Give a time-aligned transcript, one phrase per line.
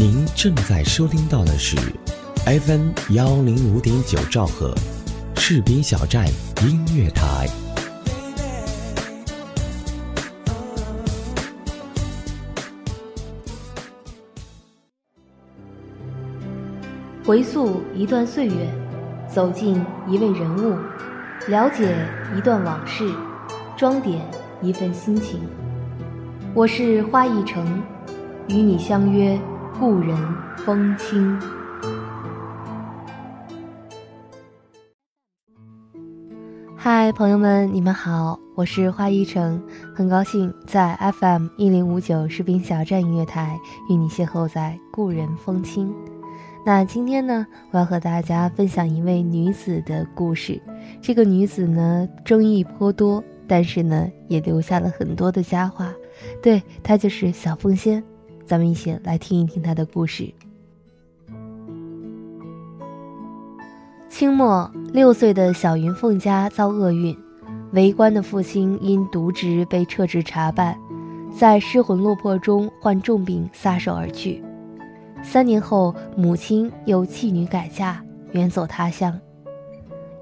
[0.00, 1.76] 您正在收听到的是
[2.46, 4.72] FM 幺零五点九兆赫，
[5.34, 6.24] 士兵小站
[6.62, 7.48] 音乐台。
[17.26, 18.72] 回溯一段岁月，
[19.28, 20.78] 走进一位人物，
[21.48, 21.92] 了解
[22.36, 23.12] 一段往事，
[23.76, 24.20] 装点
[24.62, 25.40] 一份心情。
[26.54, 27.82] 我是花一城，
[28.46, 29.36] 与你相约
[29.78, 30.16] 故人
[30.56, 31.40] 风清。
[36.76, 39.62] 嗨，朋友们，你们好，我是花一城，
[39.94, 43.56] 很高兴在 FM 一零五九士兵小站音乐台
[43.88, 45.94] 与你邂逅在故人风清。
[46.66, 50.60] 那今天呢，我要和大家分享一位女子的故事。
[51.00, 55.92] 这个女子呢，争议颇多，但是呢，也留下了很多的佳话。
[56.42, 58.02] 对，她就是小凤仙。
[58.48, 60.32] 咱们一起来听一听他的故事。
[64.08, 67.14] 清末六岁的小云凤家遭厄运，
[67.72, 70.74] 为官的父亲因渎职被撤职查办，
[71.30, 74.42] 在失魂落魄中患重病撒手而去。
[75.22, 79.20] 三年后，母亲又弃女改嫁，远走他乡。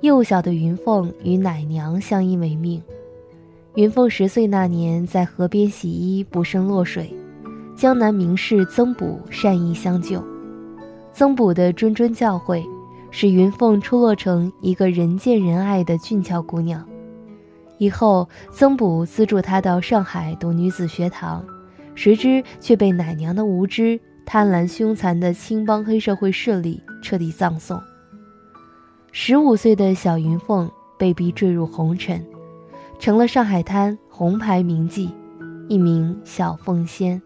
[0.00, 2.82] 幼小的云凤与奶娘相依为命。
[3.74, 7.14] 云凤十岁那年，在河边洗衣，不慎落水，
[7.76, 10.22] 江南名士曾补善意相救。
[11.12, 12.64] 曾补的谆谆教诲，
[13.10, 16.84] 使云凤出落成一个人见人爱的俊俏姑娘。
[17.78, 21.44] 以后，曾补资助她到上海读女子学堂，
[21.94, 24.00] 谁知却被奶娘的无知。
[24.26, 27.78] 贪婪凶残的青帮黑社会势力彻底葬送。
[29.12, 32.24] 十五岁的小云凤被逼坠入红尘，
[32.98, 35.10] 成了上海滩红牌名妓，
[35.68, 37.20] 一名小凤仙。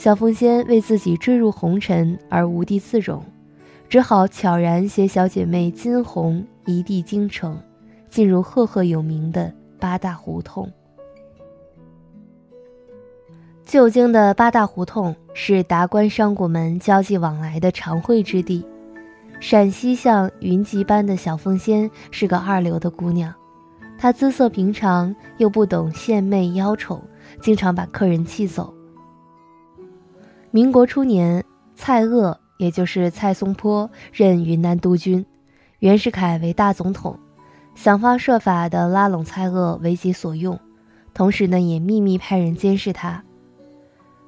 [0.00, 3.22] 小凤仙为自己坠入红尘而无地自容，
[3.86, 7.60] 只好悄然携小姐妹金红一地京城，
[8.08, 10.66] 进入赫赫有名的八大胡同。
[13.66, 18.64] 旧京的八大胡同是达官商贾们交际往来的常会之地。
[19.38, 23.34] 陕西像云集般的小凤仙是个二流的姑娘，
[23.98, 27.02] 她姿色平常，又不懂献媚邀宠，
[27.42, 28.72] 经常把客人气走。
[30.52, 31.44] 民国初年，
[31.76, 35.24] 蔡锷也就是蔡松坡任云南督军，
[35.78, 37.16] 袁世凯为大总统，
[37.76, 40.58] 想方设法的拉拢蔡锷为己所用，
[41.14, 43.22] 同时呢，也秘密派人监视他。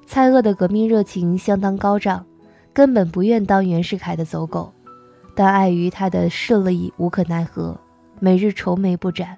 [0.07, 2.25] 蔡锷的革命热情相当高涨，
[2.73, 4.73] 根本不愿当袁世凯的走狗，
[5.35, 7.77] 但碍于他的势力无可奈何，
[8.21, 9.37] 每日愁眉不展。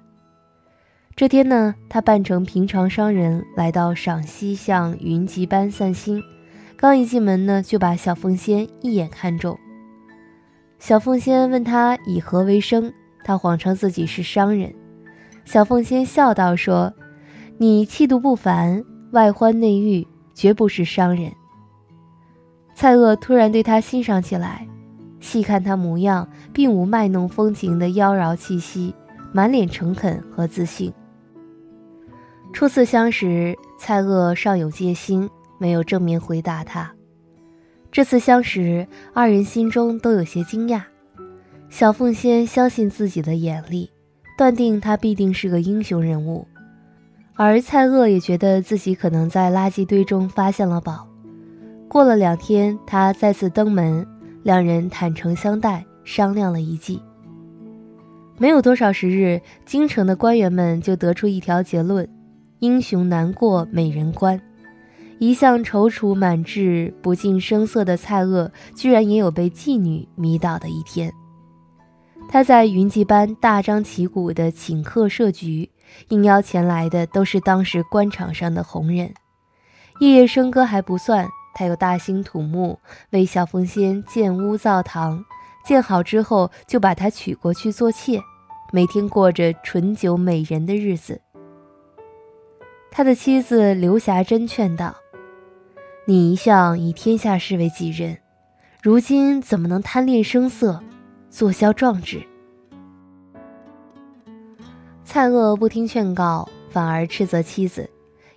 [1.15, 6.21] 这天呢，他扮成平常商人来到赏析向云集班散心，
[6.77, 9.57] 刚一进门呢，就把小凤仙一眼看中。
[10.79, 12.93] 小凤仙问他以何为生，
[13.23, 14.73] 他谎称自己是商人。
[15.45, 16.93] 小凤仙笑道说
[17.57, 21.31] ：“你气度不凡，外欢内郁。”绝不是商人。
[22.75, 24.67] 蔡锷突然对他欣赏起来，
[25.21, 28.93] 细看他模样，并无卖弄风情的妖娆气息，
[29.31, 30.91] 满脸诚恳和自信。
[32.51, 36.91] 初次相识，蔡锷尚有戒心，没有正面回答他。
[37.91, 40.81] 这次相识，二人心中都有些惊讶。
[41.69, 43.89] 小凤仙相信自己的眼力，
[44.37, 46.47] 断定他必定是个英雄人物。
[47.35, 51.07] 而蔡锷也觉得自己可能在垃圾堆中发现了宝。
[51.87, 54.05] 过了两天，他再次登门，
[54.43, 57.01] 两人坦诚相待，商量了一计。
[58.37, 62.07] 没有多少时日，京城的官员们就得出一条结论：
[62.59, 64.41] 英雄难过美人关。
[65.19, 71.11] 一向踌躇满志、不近声色的蔡锷，居然也有被妓女迷倒的一天。
[72.27, 75.69] 他在云集班大张旗鼓地请客设局。
[76.09, 79.13] 应邀前来的都是当时官场上的红人，
[79.99, 82.79] 夜夜笙歌还不算，他又大兴土木，
[83.11, 85.23] 为小凤仙建屋造堂，
[85.63, 88.19] 建好之后就把她娶过去做妾，
[88.73, 91.21] 每天过着醇酒美人的日子。
[92.91, 94.95] 他的妻子刘霞珍劝道
[96.07, 98.15] ：“你一向以天下事为己任，
[98.83, 100.83] 如今怎么能贪恋声色，
[101.31, 102.21] 坐销壮志？”
[105.03, 107.89] 蔡锷不听劝告，反而斥责妻子，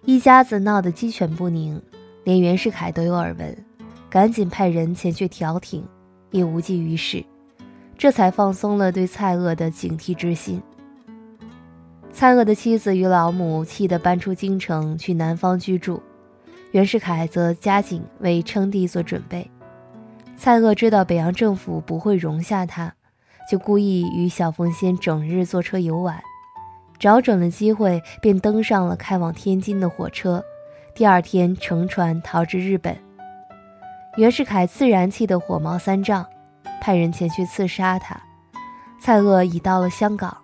[0.06, 1.82] 一家子闹得鸡犬不宁，
[2.24, 3.54] 连袁世凯都有耳闻，
[4.08, 5.86] 赶紧派人前去调停，
[6.30, 7.22] 也无济于事，
[7.98, 10.62] 这才放松了对蔡锷的警惕之心。
[12.10, 16.02] 蔡锷的妻子与老母气得搬出京城去南方居住，
[16.70, 19.50] 袁世凯则加紧为称帝做准备。
[20.36, 22.94] 蔡锷知道北洋政府不会容下他，
[23.50, 26.22] 就故意与小凤仙整日坐车游玩，
[26.98, 30.44] 找准了机会便登上了开往天津的火车，
[30.94, 32.96] 第二天乘船逃至日本。
[34.16, 36.26] 袁世凯自然气得火冒三丈，
[36.80, 38.20] 派人前去刺杀他。
[39.00, 40.36] 蔡锷已到了香港，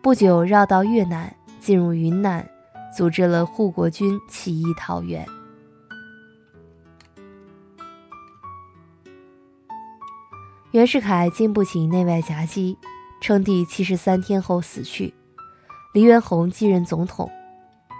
[0.00, 2.46] 不久绕到越南，进入云南，
[2.96, 5.26] 组织了护国军起义讨袁。
[10.72, 12.78] 袁世凯经不起内外夹击，
[13.20, 15.12] 称帝七十三天后死去。
[15.92, 17.30] 黎元洪继任总统，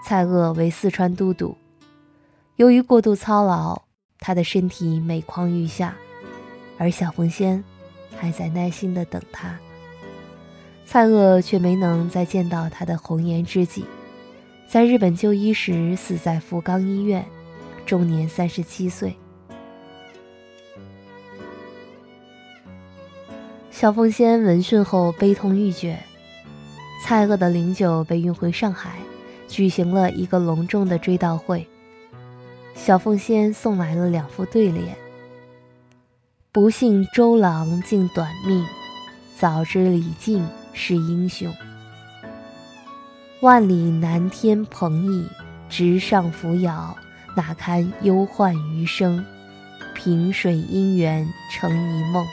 [0.03, 1.55] 蔡锷为四川都督。
[2.55, 3.83] 由于过度操劳，
[4.17, 5.93] 他的身体每况愈下，
[6.79, 7.63] 而小凤仙
[8.17, 9.55] 还在耐心地等他。
[10.83, 13.85] 蔡锷却没能再见到他的红颜知己，
[14.67, 17.23] 在日本就医时死在福冈医院，
[17.85, 19.15] 终年三十七岁。
[23.83, 25.99] 小凤仙闻讯后悲痛欲绝，
[27.03, 28.91] 蔡锷的灵柩被运回上海，
[29.49, 31.67] 举行了一个隆重的追悼会。
[32.75, 34.95] 小凤仙送来了两副对联
[36.53, 38.65] ：“不幸周郎竟短命，
[39.37, 41.53] 早知李靖是英雄。
[43.41, 45.27] 万里南天鹏翼，
[45.67, 46.95] 直上扶摇，
[47.35, 49.25] 哪堪忧患余生？
[49.93, 52.25] 萍水姻缘成一梦。”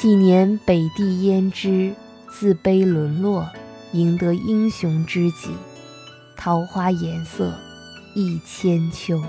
[0.00, 1.92] 几年北地胭脂，
[2.30, 3.50] 自卑沦落，
[3.90, 5.50] 赢得英雄知己。
[6.36, 7.52] 桃花颜色，
[8.14, 9.20] 一千秋。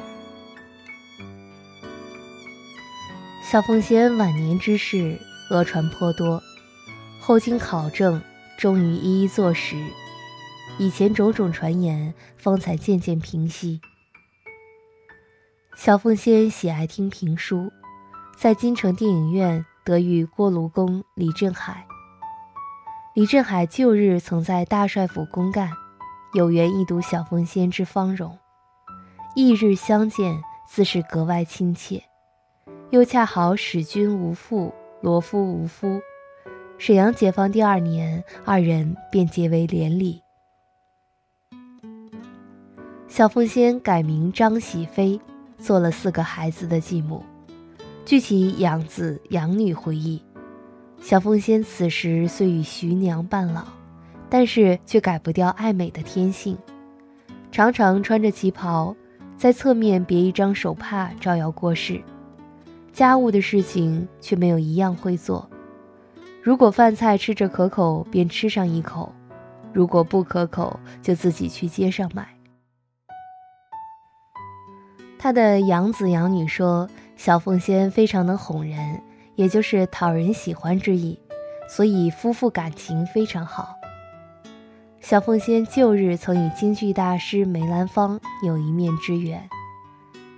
[3.44, 5.18] 小凤仙晚年之事，
[5.50, 6.40] 讹传颇多，
[7.20, 8.22] 后经考证，
[8.56, 9.76] 终于一一坐实。
[10.78, 13.82] 以前种种传言，方才渐渐平息。
[15.76, 17.72] 小凤仙喜爱听评书，
[18.38, 19.66] 在京城电影院。
[19.90, 21.84] 得遇锅炉工李振海。
[23.16, 25.72] 李振海旧日曾在大帅府公干，
[26.36, 28.38] 有缘一睹小凤仙之芳容，
[29.36, 32.04] 翌日相见，自是格外亲切。
[32.92, 34.72] 又恰好使君无父，
[35.02, 36.00] 罗夫无夫，
[36.78, 40.22] 沈阳解放第二年，二人便结为连理。
[43.08, 45.20] 小凤仙改名张喜飞，
[45.58, 47.26] 做了四个孩子的继母。
[48.10, 50.20] 据其养子养女回忆，
[51.00, 53.64] 小凤仙此时虽与徐娘半老，
[54.28, 56.58] 但是却改不掉爱美的天性，
[57.52, 58.96] 常常穿着旗袍，
[59.38, 62.02] 在侧面别一张手帕招摇过市。
[62.92, 65.48] 家务的事情却没有一样会做，
[66.42, 69.08] 如果饭菜吃着可口，便吃上一口；
[69.72, 72.28] 如果不可口，就自己去街上买。
[75.20, 76.90] 他的养子养女说。
[77.20, 79.04] 小凤仙非常能哄人，
[79.36, 81.20] 也就是讨人喜欢之意，
[81.68, 83.76] 所以夫妇感情非常好。
[85.02, 89.50] 小凤仙旧日曾与京剧大师梅兰芳有一面之缘。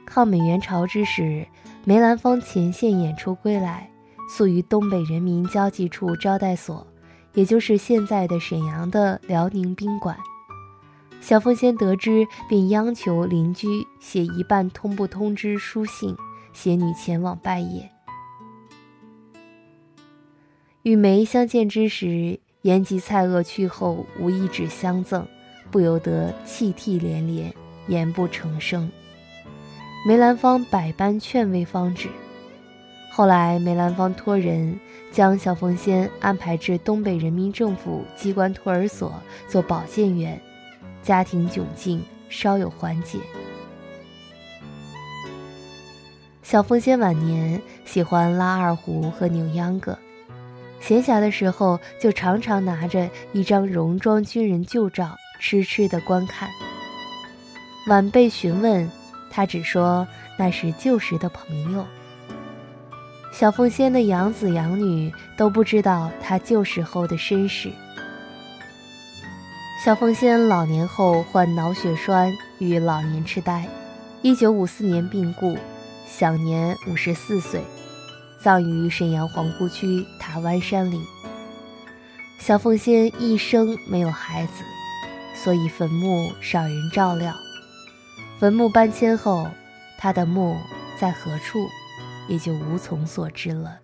[0.08, 1.46] 抗美援朝之时，
[1.86, 3.88] 梅兰芳前线演出归来，
[4.36, 6.88] 宿于东北人民交际处招待所，
[7.36, 10.18] 也就是现在的沈阳的辽宁宾馆。
[11.22, 13.68] 小凤仙得知，便央求邻居
[14.00, 16.18] 写一半通不通知书信。
[16.54, 17.84] 携女前往拜谒。
[20.84, 25.28] 与梅相见之时，言及蔡锷去后无一纸相赠，
[25.70, 27.54] 不由得泣涕连连，
[27.88, 28.92] 言不成声。
[30.08, 32.10] 梅兰芳百般劝慰方止。
[33.12, 34.80] 后来梅兰芳托人
[35.12, 39.14] 将小凤仙安排至东北人民政府机关托儿所
[39.48, 40.42] 做保健员，
[41.04, 43.20] 家庭窘境稍有缓解。
[46.52, 49.98] 小凤仙晚年喜欢拉二胡和扭秧歌，
[50.82, 56.50] 闲暇的时候就常常拿着一张戎装军人旧照，痴痴地观看。
[57.88, 58.92] 晚辈询问，
[59.30, 60.06] 他只说
[60.38, 61.86] 那是旧时的朋友。
[63.32, 67.72] 小凤仙的养子养女都不知道他旧时候的身世。
[69.86, 72.30] 小凤仙老年后患脑血栓
[72.60, 73.66] 与老年痴呆，
[74.22, 75.58] 一九五四年病故。
[76.12, 77.64] 享年五十四岁，
[78.38, 81.02] 葬于沈阳皇姑区塔湾山里。
[82.38, 84.64] 小凤仙一生没有孩子，
[85.34, 87.34] 所以坟墓少人照料。
[88.40, 89.48] 坟墓搬迁后，
[89.98, 90.58] 她的墓
[91.00, 91.66] 在何处，
[92.28, 93.80] 也就无从所知了。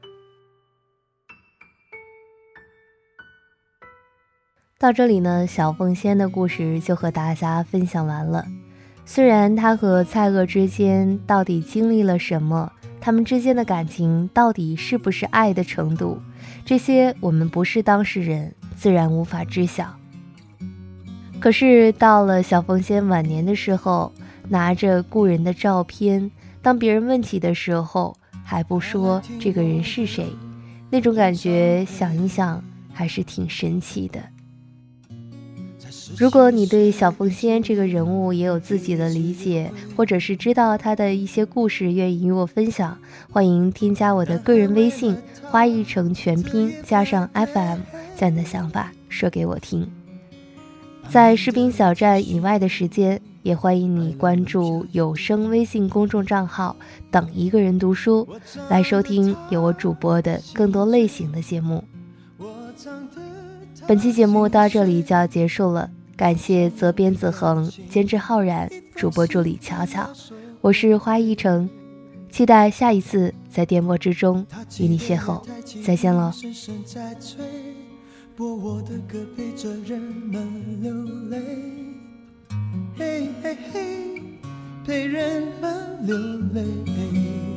[4.77, 8.45] 到这里呢，小凤仙的故事就和大家分享完了。
[9.09, 16.19] 虽然他和蔡锷之间到底经历了什么，他们之间的感情到底是不是爱的程度，
[16.65, 19.95] 这些我们不是当事人，自然无法知晓。
[21.39, 24.11] 可是到了小凤仙晚年的时候，
[24.49, 26.29] 拿着故人的照片，
[26.61, 30.27] 当别人问起的时候，还不说这个人是谁，
[30.91, 32.61] 那种感觉，想一想
[32.91, 34.19] 还是挺神奇的。
[36.17, 42.97] 如果你对小凤仙这个人物也有自己的理解，或者是知道她的一些故事，愿意与我分享，
[43.31, 47.79] 欢迎添加我的个人微信“花一成全拼加上 FM”，
[48.15, 49.89] 将你的想法说给我听。
[51.09, 56.75] 在士兵小站以外的时间，也欢迎你关注有声微信公众账号
[57.09, 58.27] “等一个人读书”，
[58.69, 61.83] 来收听由我主播的更多类型的节目。
[63.87, 70.09] 本期节目到这里就要结束了，感谢责编子恒、监制浩然、主播助理巧巧，
[70.59, 71.69] 我是花一城，
[72.29, 74.45] 期待下一次在电波之中
[74.77, 75.41] 与你邂逅，
[75.85, 76.33] 再见喽。
[78.35, 80.93] 播我的歌陪着人们流
[81.29, 81.39] 泪，
[82.97, 84.21] 嘿嘿嘿，
[84.85, 86.17] 陪人们流
[86.53, 87.56] 泪。